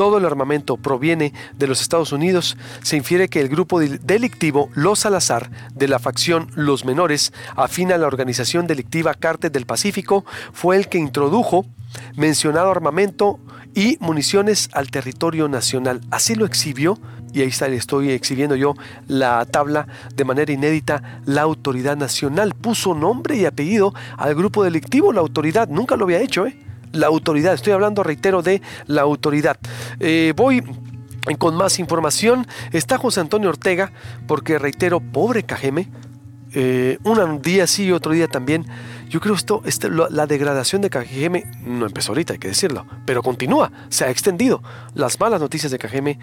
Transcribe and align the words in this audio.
todo 0.00 0.16
el 0.16 0.24
armamento 0.24 0.78
proviene 0.78 1.34
de 1.58 1.66
los 1.66 1.82
Estados 1.82 2.10
Unidos, 2.10 2.56
se 2.82 2.96
infiere 2.96 3.28
que 3.28 3.38
el 3.38 3.50
grupo 3.50 3.80
delictivo 3.80 4.70
Los 4.72 5.00
Salazar 5.00 5.50
de 5.74 5.88
la 5.88 5.98
facción 5.98 6.50
Los 6.54 6.86
Menores, 6.86 7.34
afina 7.54 7.96
a 7.96 7.98
la 7.98 8.06
organización 8.06 8.66
delictiva 8.66 9.12
Cártel 9.12 9.52
del 9.52 9.66
Pacífico, 9.66 10.24
fue 10.54 10.76
el 10.76 10.88
que 10.88 10.96
introdujo 10.96 11.66
mencionado 12.16 12.70
armamento 12.70 13.40
y 13.74 13.98
municiones 14.00 14.70
al 14.72 14.90
territorio 14.90 15.48
nacional. 15.48 16.00
Así 16.10 16.34
lo 16.34 16.46
exhibió 16.46 16.98
y 17.34 17.42
ahí 17.42 17.48
está, 17.48 17.66
estoy 17.66 18.12
exhibiendo 18.12 18.56
yo 18.56 18.72
la 19.06 19.44
tabla 19.44 19.86
de 20.14 20.24
manera 20.24 20.50
inédita, 20.50 21.20
la 21.26 21.42
autoridad 21.42 21.98
nacional 21.98 22.54
puso 22.54 22.94
nombre 22.94 23.36
y 23.36 23.44
apellido 23.44 23.92
al 24.16 24.34
grupo 24.34 24.64
delictivo, 24.64 25.12
la 25.12 25.20
autoridad, 25.20 25.68
nunca 25.68 25.96
lo 25.96 26.04
había 26.04 26.22
hecho, 26.22 26.46
¿eh? 26.46 26.69
La 26.92 27.06
autoridad, 27.06 27.54
estoy 27.54 27.72
hablando, 27.72 28.02
reitero, 28.02 28.42
de 28.42 28.62
la 28.86 29.02
autoridad. 29.02 29.56
Eh, 30.00 30.32
voy 30.36 30.62
con 31.38 31.54
más 31.54 31.78
información. 31.78 32.46
Está 32.72 32.98
José 32.98 33.20
Antonio 33.20 33.48
Ortega, 33.48 33.92
porque 34.26 34.58
reitero, 34.58 35.00
pobre 35.00 35.42
Cajeme, 35.42 35.88
eh, 36.52 36.98
un 37.04 37.42
día 37.42 37.66
sí 37.66 37.84
y 37.84 37.92
otro 37.92 38.12
día 38.12 38.26
también 38.26 38.66
yo 39.10 39.18
creo 39.18 39.34
esto, 39.34 39.60
este, 39.64 39.90
la 39.90 40.26
degradación 40.28 40.82
de 40.82 40.88
KGM 40.88 41.42
no 41.66 41.86
empezó 41.86 42.12
ahorita, 42.12 42.34
hay 42.34 42.38
que 42.38 42.46
decirlo, 42.46 42.86
pero 43.04 43.24
continúa, 43.24 43.72
se 43.88 44.04
ha 44.04 44.10
extendido. 44.10 44.62
Las 44.94 45.18
malas 45.18 45.40
noticias 45.40 45.72
de 45.72 45.78
KGM, 45.80 46.16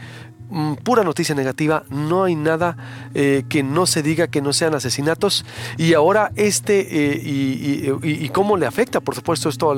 mm, 0.49 0.75
pura 0.75 1.03
noticia 1.03 1.35
negativa, 1.35 1.83
no 1.89 2.23
hay 2.23 2.35
nada 2.35 2.77
eh, 3.13 3.43
que 3.49 3.61
no 3.61 3.87
se 3.87 4.03
diga 4.03 4.27
que 4.27 4.41
no 4.41 4.53
sean 4.53 4.73
asesinatos. 4.73 5.43
Y 5.75 5.95
ahora 5.95 6.31
este, 6.37 6.87
eh, 6.89 7.21
y, 7.25 8.29
cómo 8.29 8.55
le 8.55 8.65
afecta, 8.65 9.01
por 9.01 9.15
supuesto, 9.15 9.49
esto 9.49 9.71
a 9.71 9.75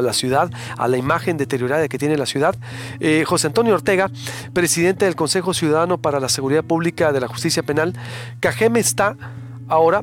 la, 0.00 0.12
ciudad, 0.12 0.50
a 0.76 0.88
la 0.88 0.96
imagen 0.96 1.36
deteriorada 1.36 1.86
que 1.86 1.98
tiene 1.98 2.16
la 2.16 2.26
ciudad. 2.26 2.56
Eh, 2.98 3.22
José 3.24 3.46
Antonio 3.46 3.72
Ortega, 3.72 4.10
presidente 4.52 5.04
del 5.04 5.14
Consejo 5.14 5.54
Ciudadano 5.54 5.98
para 5.98 6.18
la 6.18 6.28
Seguridad 6.28 6.64
Pública 6.64 7.12
de 7.12 7.20
la 7.20 7.28
Justicia 7.28 7.62
Penal, 7.62 7.94
KGM 8.40 8.78
está 8.78 9.16
ahora 9.68 10.02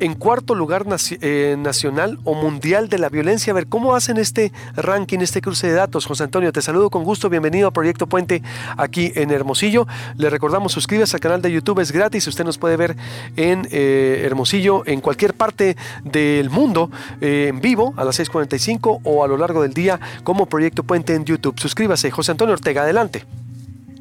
en 0.00 0.14
cuarto 0.14 0.54
lugar 0.54 0.84
eh, 1.20 1.56
nacional 1.58 2.18
o 2.24 2.34
mundial 2.34 2.88
de 2.88 2.98
la 2.98 3.08
violencia. 3.08 3.52
A 3.52 3.54
ver, 3.54 3.66
¿cómo 3.66 3.94
hacen 3.94 4.18
este 4.18 4.52
ranking, 4.74 5.18
este 5.20 5.40
cruce 5.40 5.66
de 5.66 5.74
datos? 5.74 6.06
José 6.06 6.24
Antonio, 6.24 6.52
te 6.52 6.62
saludo 6.62 6.90
con 6.90 7.04
gusto. 7.04 7.28
Bienvenido 7.28 7.68
a 7.68 7.70
Proyecto 7.70 8.06
Puente 8.06 8.42
aquí 8.76 9.12
en 9.14 9.30
Hermosillo. 9.30 9.86
Le 10.16 10.30
recordamos, 10.30 10.72
suscríbase 10.72 11.16
al 11.16 11.20
canal 11.20 11.42
de 11.42 11.52
YouTube, 11.52 11.80
es 11.80 11.92
gratis. 11.92 12.26
Usted 12.26 12.44
nos 12.44 12.58
puede 12.58 12.76
ver 12.76 12.96
en 13.36 13.66
eh, 13.70 14.22
Hermosillo, 14.24 14.82
en 14.86 15.00
cualquier 15.00 15.34
parte 15.34 15.76
del 16.04 16.50
mundo, 16.50 16.90
eh, 17.20 17.48
en 17.48 17.60
vivo 17.60 17.94
a 17.96 18.04
las 18.04 18.18
6.45 18.20 19.00
o 19.02 19.24
a 19.24 19.28
lo 19.28 19.36
largo 19.36 19.62
del 19.62 19.74
día 19.74 20.00
como 20.24 20.46
Proyecto 20.46 20.82
Puente 20.82 21.14
en 21.14 21.24
YouTube. 21.24 21.58
Suscríbase. 21.58 22.10
José 22.10 22.32
Antonio 22.32 22.54
Ortega, 22.54 22.82
adelante. 22.82 23.24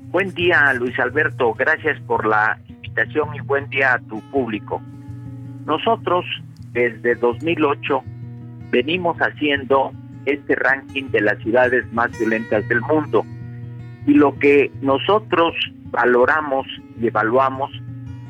Buen 0.10 0.34
día, 0.34 0.74
Luis 0.74 0.98
Alberto. 1.00 1.54
Gracias 1.54 2.00
por 2.08 2.26
la 2.26 2.58
invitación 2.68 3.36
y 3.36 3.42
buen 3.42 3.70
día 3.70 3.96
a 3.96 4.00
tu 4.00 4.22
público. 4.32 4.82
Nosotros 5.66 6.26
desde 6.74 7.16
2008 7.16 8.04
venimos 8.72 9.18
haciendo 9.18 9.92
este 10.26 10.56
ranking 10.56 11.10
de 11.12 11.22
las 11.22 11.38
ciudades 11.40 11.92
más 11.94 12.18
violentas 12.18 12.68
del 12.68 12.82
mundo 12.82 13.26
y 14.06 14.14
lo 14.14 14.38
que 14.38 14.72
nosotros 14.82 15.54
valoramos 15.92 16.68
y 17.00 17.08
evaluamos 17.08 17.72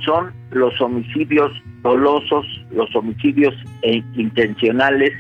son 0.04 0.32
los 0.52 0.80
homicidios 0.80 1.52
dolosos, 1.82 2.46
los 2.72 2.94
homicidios 2.96 3.54
e 3.82 4.04
intencionales 4.16 5.14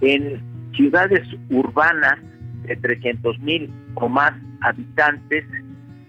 en 0.00 0.40
ciudades 0.74 1.26
urbanas 1.50 2.18
de 2.64 2.76
300 2.76 3.38
mil 3.40 3.70
o 3.94 4.08
más 4.08 4.32
habitantes. 4.60 5.44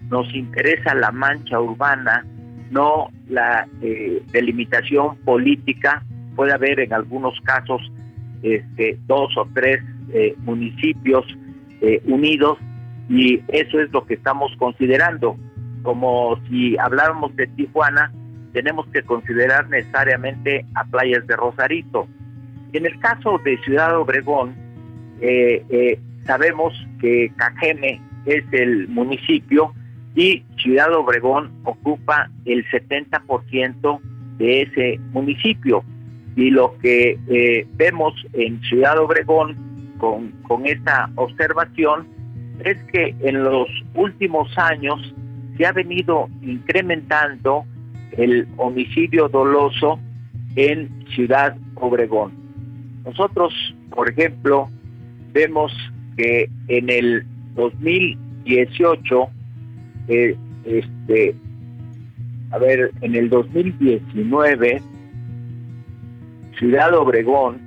Nos 0.08 0.32
interesa 0.34 0.94
la 0.94 1.12
mancha 1.12 1.60
urbana, 1.60 2.24
no 2.70 3.08
la 3.30 3.66
eh, 3.82 4.22
delimitación 4.32 5.16
política. 5.24 6.02
Puede 6.36 6.52
haber 6.52 6.80
en 6.80 6.92
algunos 6.92 7.40
casos 7.42 7.80
este, 8.42 8.98
dos 9.06 9.36
o 9.36 9.48
tres 9.54 9.82
eh, 10.12 10.34
municipios 10.38 11.24
eh, 11.80 12.00
unidos 12.04 12.58
y 13.08 13.40
eso 13.48 13.80
es 13.80 13.90
lo 13.92 14.04
que 14.04 14.14
estamos 14.14 14.52
considerando. 14.58 15.36
Como 15.82 16.38
si 16.48 16.76
habláramos 16.78 17.34
de 17.36 17.46
Tijuana, 17.46 18.12
tenemos 18.52 18.86
que 18.88 19.02
considerar 19.02 19.68
necesariamente 19.68 20.66
a 20.74 20.84
playas 20.84 21.26
de 21.26 21.36
Rosarito. 21.36 22.06
En 22.72 22.86
el 22.86 22.98
caso 23.00 23.40
de 23.44 23.56
Ciudad 23.58 23.98
Obregón, 23.98 24.54
sabemos 26.24 26.72
que 27.00 27.32
Cajeme 27.36 28.00
es 28.26 28.44
el 28.52 28.88
municipio 28.88 29.72
y 30.14 30.42
Ciudad 30.62 30.92
Obregón 30.94 31.50
ocupa 31.64 32.30
el 32.44 32.64
70% 32.66 34.00
de 34.38 34.62
ese 34.62 35.00
municipio. 35.12 35.84
Y 36.36 36.50
lo 36.50 36.76
que 36.78 37.18
eh, 37.28 37.66
vemos 37.74 38.14
en 38.32 38.60
Ciudad 38.62 38.98
Obregón 38.98 39.56
con, 39.98 40.30
con 40.42 40.66
esta 40.66 41.10
observación 41.16 42.08
es 42.64 42.76
que 42.92 43.14
en 43.20 43.44
los 43.44 43.68
últimos 43.94 44.56
años 44.58 45.14
se 45.56 45.66
ha 45.66 45.72
venido 45.72 46.28
incrementando 46.42 47.64
el 48.12 48.48
homicidio 48.56 49.28
doloso 49.28 49.98
en 50.56 51.04
Ciudad 51.14 51.56
Obregón. 51.76 52.32
Nosotros, 53.04 53.52
por 53.90 54.10
ejemplo, 54.10 54.68
vemos 55.32 55.72
que 56.16 56.50
en 56.68 56.90
el 56.90 57.24
2018 57.54 59.30
este, 60.08 61.34
a 62.50 62.58
ver, 62.58 62.90
en 63.00 63.14
el 63.14 63.30
2019, 63.30 64.82
Ciudad 66.58 66.92
Obregón 66.94 67.58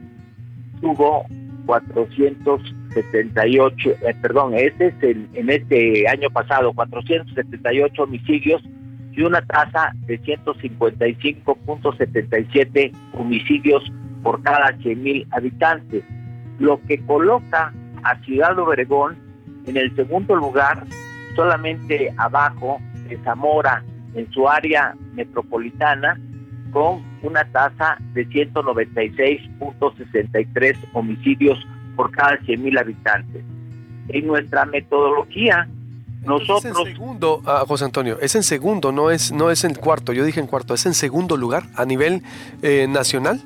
tuvo 0.82 1.26
478, 1.66 3.90
eh, 3.90 3.96
perdón, 4.22 4.54
este 4.56 4.88
es 4.88 4.96
el, 5.02 5.30
en 5.34 5.50
este 5.50 6.06
año 6.08 6.30
pasado, 6.30 6.74
478 6.74 8.04
homicidios 8.04 8.62
y 9.16 9.22
una 9.22 9.42
tasa 9.42 9.92
de 10.06 10.20
155.77 10.22 12.92
homicidios 13.14 13.84
por 14.22 14.44
cada 14.44 14.78
100 14.78 15.04
mil 15.04 15.26
habitantes, 15.32 16.04
lo 16.60 16.80
que 16.88 17.00
coloca 17.06 17.74
a 18.04 18.20
Ciudad 18.24 18.60
Obregón 18.60 19.18
en 19.66 19.78
el 19.78 19.96
segundo 19.96 20.36
lugar 20.36 20.84
solamente 21.36 22.14
abajo 22.18 22.80
de 23.08 23.18
Zamora, 23.24 23.84
en 24.16 24.32
su 24.32 24.48
área 24.48 24.96
metropolitana, 25.14 26.20
con 26.72 27.04
una 27.22 27.44
tasa 27.46 27.98
de 28.14 28.28
196.63 28.28 30.76
homicidios 30.94 31.60
por 31.96 32.12
cada 32.12 32.38
100.000 32.40 32.80
habitantes. 32.80 33.44
En 34.10 34.28
nuestra 34.28 34.66
metodología, 34.66 35.68
nosotros... 36.26 36.66
Es 36.66 36.78
en 36.78 36.86
segundo, 36.94 37.42
ah, 37.46 37.64
José 37.68 37.86
Antonio, 37.86 38.20
es 38.20 38.36
en 38.36 38.44
segundo, 38.44 38.92
no 38.92 39.12
es, 39.12 39.32
no 39.32 39.52
es 39.52 39.64
en 39.64 39.76
cuarto, 39.76 40.14
yo 40.14 40.26
dije 40.26 40.40
en 40.40 40.48
cuarto, 40.48 40.74
¿es 40.74 40.86
en 40.86 40.94
segundo 40.94 41.38
lugar 41.38 41.64
a 41.76 41.86
nivel 41.86 42.24
eh, 42.62 42.88
nacional? 42.90 43.42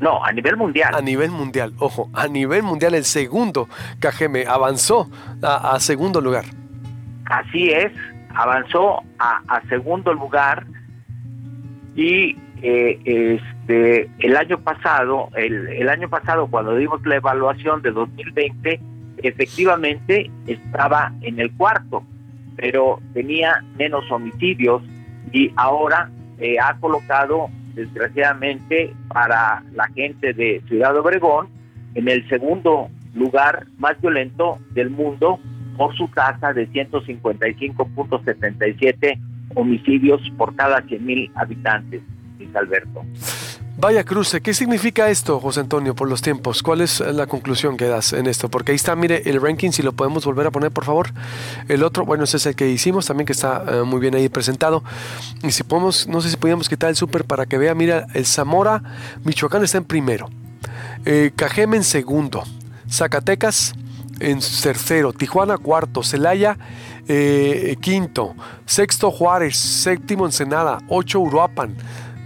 No, 0.00 0.24
a 0.24 0.32
nivel 0.32 0.56
mundial. 0.56 0.94
A 0.94 1.00
nivel 1.00 1.30
mundial, 1.30 1.72
ojo, 1.78 2.10
a 2.12 2.26
nivel 2.26 2.62
mundial 2.62 2.94
el 2.94 3.04
segundo 3.04 3.68
KGM 4.00 4.48
avanzó 4.48 5.08
a 5.42 5.78
segundo 5.78 6.20
lugar. 6.20 6.44
Así 7.32 7.70
es, 7.70 7.90
avanzó 8.34 9.02
a, 9.18 9.62
segundo 9.70 10.12
lugar 10.12 10.66
y 11.94 12.36
eh, 12.60 13.38
este 13.64 14.10
el 14.18 14.36
año 14.36 14.58
pasado, 14.58 15.30
el, 15.34 15.88
año 15.88 16.10
pasado 16.10 16.46
cuando 16.48 16.76
dimos 16.76 17.00
la 17.06 17.16
evaluación 17.16 17.80
de 17.80 17.90
2020, 17.90 18.80
efectivamente 19.22 20.30
estaba 20.46 21.10
en 21.22 21.40
el 21.40 21.50
cuarto, 21.52 22.04
pero 22.56 23.00
tenía 23.14 23.64
menos 23.78 24.04
homicidios 24.10 24.82
y 25.32 25.50
ahora 25.56 26.10
eh, 26.38 26.58
ha 26.60 26.74
colocado, 26.80 27.48
desgraciadamente, 27.74 28.92
para 29.08 29.62
la 29.72 29.86
gente 29.94 30.34
de 30.34 30.60
Ciudad 30.68 30.94
Obregón, 30.98 31.48
en 31.94 32.08
el 32.08 32.28
segundo 32.28 32.90
lugar 33.14 33.66
más 33.78 33.98
violento 34.02 34.58
del 34.74 34.90
mundo 34.90 35.40
por 35.76 35.96
su 35.96 36.08
tasa 36.08 36.52
de 36.52 36.68
155.77 36.70 39.18
homicidios 39.54 40.20
por 40.36 40.56
cada 40.56 40.82
100.000 40.82 41.30
habitantes, 41.34 42.02
dice 42.38 42.58
Alberto. 42.58 43.02
Vaya 43.78 44.04
cruce, 44.04 44.42
¿qué 44.42 44.52
significa 44.52 45.08
esto, 45.08 45.40
José 45.40 45.60
Antonio, 45.60 45.94
por 45.94 46.08
los 46.08 46.20
tiempos? 46.20 46.62
¿Cuál 46.62 46.82
es 46.82 47.00
la 47.00 47.26
conclusión 47.26 47.76
que 47.76 47.86
das 47.86 48.12
en 48.12 48.26
esto? 48.26 48.50
Porque 48.50 48.72
ahí 48.72 48.76
está, 48.76 48.94
mire, 48.94 49.22
el 49.28 49.40
ranking, 49.40 49.70
si 49.70 49.82
lo 49.82 49.92
podemos 49.92 50.26
volver 50.26 50.46
a 50.46 50.50
poner, 50.50 50.70
por 50.70 50.84
favor. 50.84 51.08
El 51.68 51.82
otro, 51.82 52.04
bueno, 52.04 52.24
ese 52.24 52.36
es 52.36 52.46
el 52.46 52.54
que 52.54 52.68
hicimos 52.68 53.06
también, 53.06 53.26
que 53.26 53.32
está 53.32 53.64
eh, 53.66 53.82
muy 53.82 53.98
bien 53.98 54.14
ahí 54.14 54.28
presentado. 54.28 54.84
Y 55.42 55.52
si 55.52 55.64
podemos, 55.64 56.06
no 56.06 56.20
sé 56.20 56.28
si 56.28 56.36
podíamos 56.36 56.68
quitar 56.68 56.90
el 56.90 56.96
súper 56.96 57.24
para 57.24 57.46
que 57.46 57.58
vea, 57.58 57.74
mira, 57.74 58.06
el 58.14 58.26
Zamora, 58.26 58.82
Michoacán 59.24 59.64
está 59.64 59.78
en 59.78 59.84
primero, 59.84 60.28
eh, 61.06 61.32
Cajeme 61.34 61.78
en 61.78 61.84
segundo, 61.84 62.44
Zacatecas 62.88 63.74
en 64.20 64.40
tercero, 64.62 65.12
Tijuana 65.12 65.58
cuarto, 65.58 66.02
Celaya 66.02 66.56
eh, 67.08 67.76
quinto, 67.80 68.34
sexto 68.64 69.10
Juárez, 69.10 69.56
séptimo 69.56 70.24
Ensenada, 70.24 70.78
ocho 70.88 71.20
Uruapan, 71.20 71.74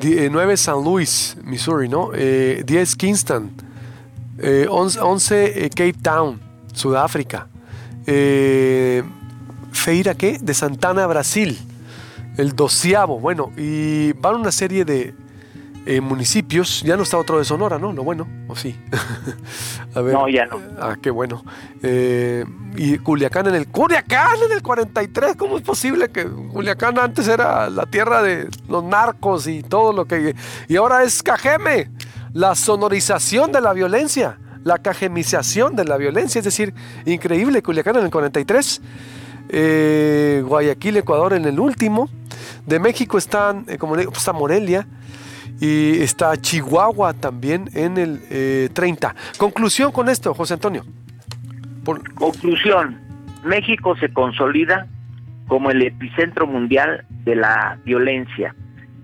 eh, 0.03 0.29
nueve 0.31 0.57
San 0.57 0.85
Luis, 0.85 1.37
Missouri, 1.43 1.89
¿no? 1.89 2.11
Eh, 2.15 2.63
diez 2.67 2.95
Kingston, 2.95 3.51
once, 4.69 5.71
Cape 5.71 5.95
Town, 5.95 6.39
Sudáfrica, 6.75 7.49
Feira, 9.73 10.15
¿qué? 10.15 10.39
De 10.39 10.53
Santana, 10.53 11.07
Brasil, 11.07 11.59
el 12.37 12.55
doceavo, 12.55 13.19
bueno, 13.19 13.51
y 13.57 14.13
van 14.13 14.35
una 14.35 14.53
serie 14.53 14.85
de 14.85 15.15
eh, 15.87 16.01
municipios. 16.01 16.83
Ya 16.83 16.97
no 16.97 17.05
está 17.05 17.17
otro 17.17 17.39
de 17.39 17.45
Sonora, 17.45 17.79
¿no? 17.79 17.93
No, 17.93 18.03
bueno, 18.03 18.27
o 18.49 18.57
sí. 18.57 18.77
a 19.95 20.01
ver. 20.01 20.15
No, 20.15 20.29
ya 20.29 20.45
no. 20.47 20.61
Ah, 20.81 20.97
qué 21.01 21.11
bueno. 21.11 21.45
Eh, 21.83 22.45
y 22.77 22.99
Culiacán 22.99 23.47
en 23.47 23.55
el. 23.55 23.69
¡Culiacán 23.69 24.37
en 24.45 24.53
el 24.53 24.63
43! 24.63 25.37
¿Cómo 25.37 25.57
es 25.57 25.63
posible 25.63 26.09
que 26.09 26.27
Culiacán 26.27 26.99
antes 26.99 27.29
era 27.29 27.71
la 27.71 27.87
tierra 27.87 28.21
de 28.23 28.49
los 28.69 28.83
narcos 28.83 29.47
y 29.47 29.63
todo 29.63 29.93
lo 29.93 30.07
que. 30.07 30.35
Y 30.67 30.77
ahora 30.77 31.05
es 31.05 31.23
Cajeme, 31.23 31.89
la 32.33 32.57
sonorización 32.57 33.53
de 33.53 33.61
la 33.61 33.73
violencia, 33.73 34.39
la 34.65 34.79
cajemización 34.79 35.77
de 35.77 35.85
la 35.85 35.97
violencia. 35.97 36.41
Es 36.41 36.45
decir, 36.45 36.75
increíble, 37.05 37.63
Culiacán 37.63 37.97
en 37.97 38.05
el 38.05 38.11
43. 38.11 38.83
Eh, 39.49 40.43
Guayaquil, 40.45 40.97
Ecuador 40.97 41.33
en 41.33 41.45
el 41.45 41.61
último. 41.61 42.11
De 42.67 42.81
México 42.81 43.17
están, 43.19 43.65
como 43.79 43.95
le 43.95 44.03
digo, 44.03 44.13
está 44.13 44.33
Morelia, 44.33 44.89
y 45.61 46.03
está 46.03 46.37
Chihuahua 46.37 47.15
también 47.15 47.71
en 47.75 47.99
el 47.99 48.71
30. 48.73 49.09
Eh, 49.09 49.13
Conclusión 49.39 49.93
con 49.93 50.09
esto, 50.09 50.35
José 50.35 50.55
Antonio. 50.55 50.85
Conclusión, 52.15 52.99
México 53.45 53.97
se 53.97 54.13
consolida 54.13 54.87
como 55.47 55.71
el 55.71 55.83
epicentro 55.83 56.47
mundial 56.47 57.05
de 57.25 57.37
la 57.37 57.79
violencia, 57.85 58.55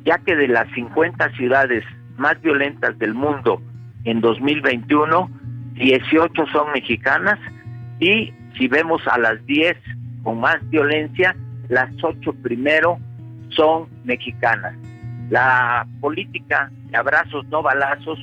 ya 0.05 0.19
que 0.19 0.35
de 0.35 0.49
las 0.49 0.69
50 0.73 1.31
ciudades 1.37 1.85
más 2.17 2.41
violentas 2.43 2.99
del 2.99 3.15
mundo 3.15 3.63
en 4.05 4.21
2021, 4.21 5.31
18 5.75 6.47
son 6.53 6.73
mexicanas 6.73 7.39
y 8.01 8.33
si 8.59 8.69
vemos 8.69 9.07
a 9.07 9.19
las 9.19 9.45
10 9.47 9.77
con 10.25 10.41
más 10.41 10.59
violencia, 10.69 11.37
las 11.69 11.91
8 12.03 12.35
primero 12.43 12.99
son 13.51 13.87
mexicanas. 14.05 14.75
La 15.33 15.87
política 16.03 16.71
de 16.91 16.99
abrazos, 16.99 17.47
no 17.47 17.63
balazos, 17.63 18.19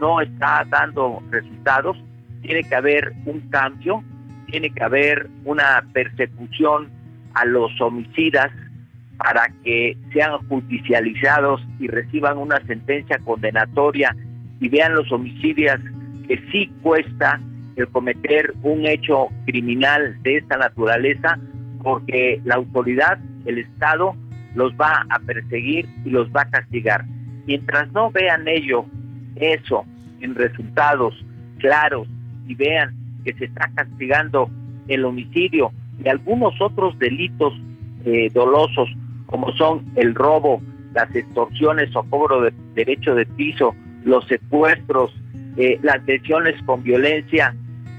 no 0.00 0.22
está 0.22 0.64
dando 0.70 1.22
resultados. 1.30 1.94
Tiene 2.40 2.64
que 2.64 2.74
haber 2.74 3.12
un 3.26 3.40
cambio, 3.50 4.02
tiene 4.46 4.70
que 4.70 4.82
haber 4.82 5.28
una 5.44 5.84
persecución 5.92 6.88
a 7.34 7.44
los 7.44 7.78
homicidas 7.82 8.50
para 9.18 9.46
que 9.62 9.98
sean 10.14 10.38
judicializados 10.48 11.60
y 11.78 11.88
reciban 11.88 12.38
una 12.38 12.58
sentencia 12.64 13.18
condenatoria 13.18 14.16
y 14.58 14.70
vean 14.70 14.94
los 14.94 15.12
homicidios 15.12 15.78
que 16.26 16.42
sí 16.50 16.72
cuesta 16.80 17.40
el 17.76 17.88
cometer 17.88 18.54
un 18.62 18.86
hecho 18.86 19.26
criminal 19.44 20.16
de 20.22 20.38
esta 20.38 20.56
naturaleza 20.56 21.38
porque 21.82 22.40
la 22.46 22.54
autoridad, 22.54 23.18
el 23.44 23.58
Estado, 23.58 24.16
los 24.54 24.72
va 24.74 25.04
a 25.08 25.18
perseguir 25.20 25.88
y 26.04 26.10
los 26.10 26.28
va 26.30 26.42
a 26.42 26.50
castigar. 26.50 27.04
Mientras 27.46 27.90
no 27.92 28.10
vean 28.10 28.48
ello, 28.48 28.86
eso, 29.36 29.84
en 30.20 30.34
resultados 30.34 31.14
claros 31.58 32.08
y 32.46 32.54
vean 32.54 32.94
que 33.24 33.32
se 33.34 33.46
está 33.46 33.70
castigando 33.74 34.50
el 34.88 35.04
homicidio 35.04 35.72
y 36.02 36.08
algunos 36.08 36.60
otros 36.60 36.98
delitos 36.98 37.54
eh, 38.04 38.30
dolosos 38.32 38.88
como 39.26 39.52
son 39.52 39.84
el 39.96 40.14
robo, 40.14 40.62
las 40.94 41.14
extorsiones 41.14 41.94
o 41.96 42.02
cobro 42.04 42.42
de 42.42 42.52
derecho 42.74 43.14
de 43.14 43.26
piso, 43.26 43.74
los 44.04 44.26
secuestros, 44.26 45.12
eh, 45.56 45.78
las 45.82 46.04
lesiones 46.06 46.54
con 46.64 46.82
violencia, 46.82 47.54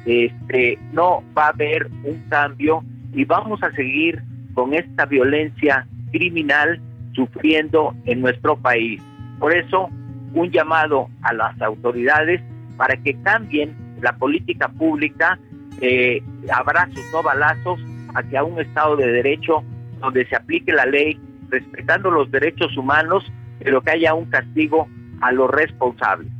este, 0.06 0.78
no 0.94 1.24
va 1.38 1.48
a 1.48 1.50
haber 1.50 1.90
un 2.04 2.24
cambio 2.30 2.84
y 3.13 3.25
vamos 3.25 3.62
a 3.63 3.72
seguir 3.72 4.22
con 4.54 4.74
esta 4.74 5.06
violencia 5.06 5.88
criminal 6.15 6.79
sufriendo 7.13 7.94
en 8.06 8.21
nuestro 8.21 8.56
país. 8.56 9.01
Por 9.38 9.53
eso, 9.53 9.89
un 10.33 10.50
llamado 10.50 11.09
a 11.23 11.33
las 11.33 11.62
autoridades 11.62 12.41
para 12.77 12.95
que 12.95 13.21
cambien 13.21 13.75
la 14.01 14.15
política 14.15 14.69
pública, 14.69 15.38
eh, 15.81 16.23
abrazos, 16.53 17.03
no 17.12 17.21
balazos, 17.21 17.79
hacia 18.13 18.45
un 18.45 18.59
Estado 18.62 18.95
de 18.95 19.07
Derecho 19.12 19.62
donde 20.00 20.25
se 20.27 20.38
aplique 20.38 20.71
la 20.71 20.85
ley 20.85 21.19
respetando 21.50 22.09
los 22.09 22.31
derechos 22.31 22.77
humanos, 22.77 23.29
pero 23.59 23.81
que 23.81 23.91
haya 23.91 24.13
un 24.13 24.25
castigo 24.25 24.88
a 25.19 25.33
los 25.33 25.50
responsables. 25.50 26.31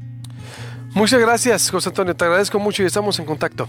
Muchas 0.94 1.20
gracias, 1.20 1.70
José 1.70 1.90
Antonio. 1.90 2.16
Te 2.16 2.24
agradezco 2.24 2.60
mucho 2.60 2.82
y 2.82 2.86
estamos 2.86 3.20
en 3.20 3.26
contacto. 3.26 3.68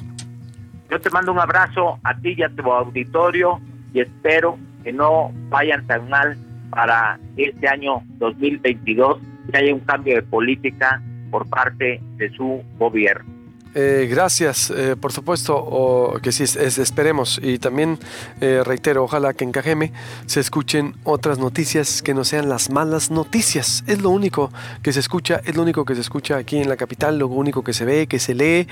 Yo 0.88 1.00
te 1.00 1.10
mando 1.10 1.32
un 1.32 1.40
abrazo 1.40 1.98
a 2.04 2.14
ti 2.16 2.34
y 2.36 2.44
a 2.44 2.48
tu 2.48 2.70
auditorio 2.70 3.60
y 3.92 4.00
espero 4.00 4.56
que 4.86 4.92
no 4.92 5.32
vayan 5.48 5.84
tan 5.88 6.08
mal 6.08 6.38
para 6.70 7.18
este 7.36 7.66
año 7.66 8.04
2022, 8.18 9.18
que 9.50 9.58
haya 9.58 9.74
un 9.74 9.80
cambio 9.80 10.14
de 10.14 10.22
política 10.22 11.02
por 11.32 11.48
parte 11.48 12.00
de 12.18 12.30
su 12.36 12.62
gobierno. 12.78 13.28
Eh, 13.74 14.06
gracias, 14.08 14.70
eh, 14.70 14.94
por 14.94 15.10
supuesto, 15.10 15.56
o 15.56 16.20
que 16.22 16.30
sí, 16.30 16.44
esperemos. 16.44 17.40
Y 17.42 17.58
también 17.58 17.98
eh, 18.40 18.62
reitero, 18.64 19.02
ojalá 19.02 19.34
que 19.34 19.42
en 19.42 19.50
Cajeme 19.50 19.90
se 20.26 20.38
escuchen 20.38 20.94
otras 21.02 21.40
noticias 21.40 22.00
que 22.00 22.14
no 22.14 22.22
sean 22.22 22.48
las 22.48 22.70
malas 22.70 23.10
noticias. 23.10 23.82
Es 23.88 24.00
lo 24.00 24.10
único 24.10 24.52
que 24.82 24.92
se 24.92 25.00
escucha, 25.00 25.40
es 25.44 25.56
lo 25.56 25.62
único 25.62 25.84
que 25.84 25.96
se 25.96 26.00
escucha 26.00 26.36
aquí 26.36 26.58
en 26.58 26.68
la 26.68 26.76
capital, 26.76 27.18
lo 27.18 27.26
único 27.26 27.64
que 27.64 27.72
se 27.72 27.84
ve, 27.84 28.06
que 28.06 28.20
se 28.20 28.36
lee 28.36 28.68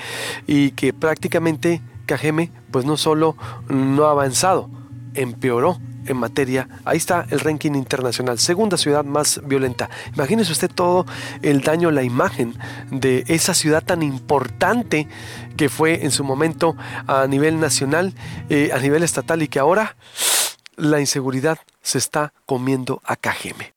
y 0.47 0.71
que 0.71 0.93
prácticamente 0.93 1.83
Cajeme, 2.07 2.53
pues 2.71 2.85
no 2.85 2.97
solo 2.97 3.37
no 3.69 4.07
ha 4.07 4.13
avanzado, 4.13 4.71
empeoró 5.15 5.81
en 6.07 6.17
materia, 6.17 6.69
ahí 6.85 6.97
está 6.97 7.27
el 7.31 7.41
ranking 7.41 7.73
internacional, 7.73 8.39
segunda 8.39 8.77
ciudad 8.77 9.05
más 9.05 9.41
violenta. 9.45 9.91
Imagínese 10.15 10.53
usted 10.53 10.71
todo 10.71 11.07
el 11.43 11.61
daño, 11.61 11.91
la 11.91 12.03
imagen 12.03 12.55
de 12.91 13.25
esa 13.29 13.55
ciudad 13.55 13.83
tan 13.83 14.03
importante 14.03 15.09
que 15.57 15.69
fue 15.69 16.05
en 16.05 16.11
su 16.11 16.25
momento 16.25 16.77
a 17.07 17.27
nivel 17.27 17.61
nacional, 17.61 18.15
eh, 18.49 18.71
a 18.73 18.79
nivel 18.79 19.03
estatal 19.03 19.43
y 19.43 19.49
que 19.49 19.59
ahora 19.59 19.97
la 20.77 21.01
inseguridad 21.01 21.59
se 21.83 21.99
está 21.99 22.33
comiendo 22.47 23.01
a 23.05 23.17
Cajeme. 23.17 23.75